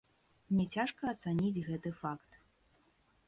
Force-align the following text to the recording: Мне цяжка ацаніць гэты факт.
Мне 0.51 0.63
цяжка 0.77 1.03
ацаніць 1.11 1.63
гэты 1.67 1.89
факт. 2.01 2.39